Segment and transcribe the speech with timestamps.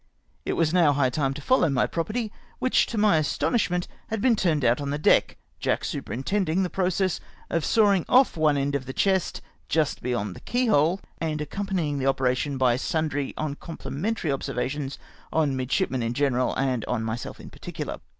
[0.45, 4.35] It was now high time to foUow my property, which, to my astonishment, had been
[4.35, 7.19] turned out on the deck— Jack superintending the process
[7.51, 10.33] of sawing ofi' one end of the chest just be E 2 52 HIS IDEAS
[10.33, 10.41] ON SEA CHESTS.
[10.41, 11.01] yoiid tlie keyhole,
[11.31, 14.97] and accompanying the operation by sundry uncomplimentary observations
[15.31, 17.99] on midship men in general, and on myself in particular.